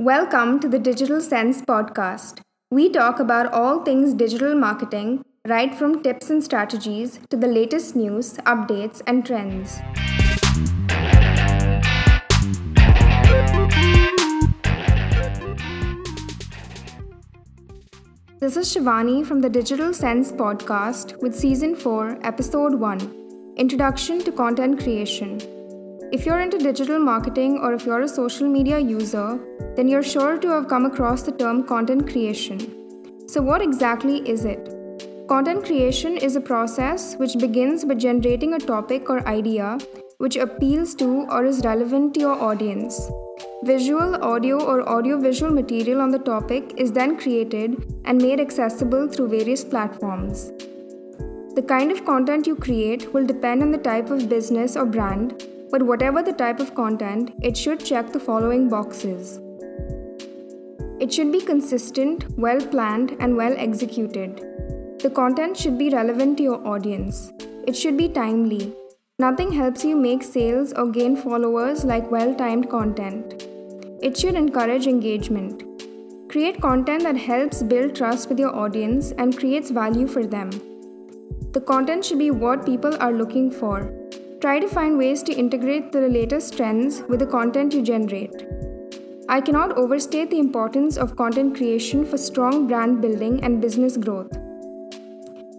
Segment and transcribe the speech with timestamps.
[0.00, 2.40] Welcome to the Digital Sense podcast.
[2.70, 7.94] We talk about all things digital marketing, right from tips and strategies to the latest
[7.94, 9.78] news, updates, and trends.
[18.40, 24.32] This is Shivani from the Digital Sense podcast with season 4, episode 1 Introduction to
[24.32, 25.59] Content Creation.
[26.12, 29.38] If you're into digital marketing or if you're a social media user,
[29.76, 33.28] then you're sure to have come across the term content creation.
[33.28, 34.74] So, what exactly is it?
[35.28, 39.78] Content creation is a process which begins by generating a topic or idea
[40.18, 43.08] which appeals to or is relevant to your audience.
[43.62, 49.28] Visual, audio, or audiovisual material on the topic is then created and made accessible through
[49.28, 50.50] various platforms.
[51.54, 55.40] The kind of content you create will depend on the type of business or brand
[55.70, 59.40] but whatever the type of content, it should check the following boxes.
[61.00, 64.36] It should be consistent, well planned, and well executed.
[65.02, 67.32] The content should be relevant to your audience.
[67.66, 68.74] It should be timely.
[69.18, 73.46] Nothing helps you make sales or gain followers like well timed content.
[74.02, 75.64] It should encourage engagement.
[76.28, 80.50] Create content that helps build trust with your audience and creates value for them.
[81.52, 83.92] The content should be what people are looking for,
[84.40, 88.46] Try to find ways to integrate the latest trends with the content you generate.
[89.28, 94.34] I cannot overstate the importance of content creation for strong brand building and business growth.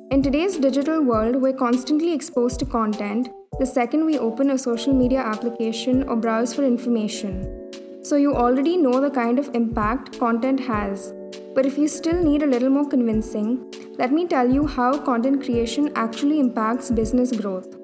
[0.09, 4.94] In today's digital world, we're constantly exposed to content the second we open a social
[4.94, 7.70] media application or browse for information.
[8.04, 11.14] So, you already know the kind of impact content has.
[11.54, 15.44] But if you still need a little more convincing, let me tell you how content
[15.44, 17.81] creation actually impacts business growth.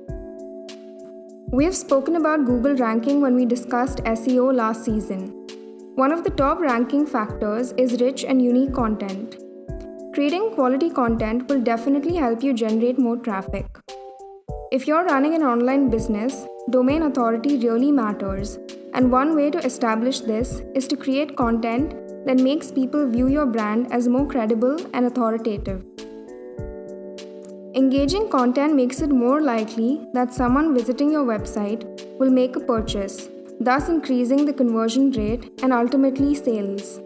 [1.52, 5.28] We have spoken about Google ranking when we discussed SEO last season.
[5.96, 9.38] One of the top ranking factors is rich and unique content.
[10.14, 13.66] Creating quality content will definitely help you generate more traffic.
[14.74, 18.60] If you're running an online business, domain authority really matters,
[18.94, 23.46] and one way to establish this is to create content that makes people view your
[23.46, 25.82] brand as more credible and authoritative.
[27.78, 31.84] Engaging content makes it more likely that someone visiting your website
[32.18, 33.30] will make a purchase,
[33.60, 36.98] thus increasing the conversion rate and ultimately sales.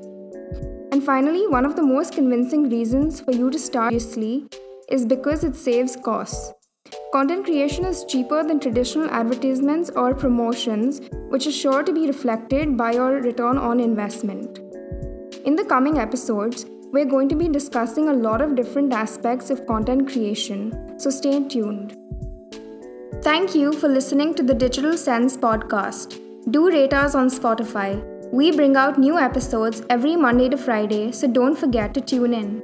[0.93, 4.47] And finally, one of the most convincing reasons for you to start seriously
[4.89, 6.53] is because it saves costs.
[7.11, 12.77] Content creation is cheaper than traditional advertisements or promotions, which is sure to be reflected
[12.77, 14.59] by your return on investment.
[15.43, 19.65] In the coming episodes, we're going to be discussing a lot of different aspects of
[19.65, 21.95] content creation, so stay tuned.
[23.21, 26.19] Thank you for listening to the Digital Sense podcast.
[26.51, 28.03] Do rate us on Spotify.
[28.31, 32.61] We bring out new episodes every Monday to Friday, so don't forget to tune in.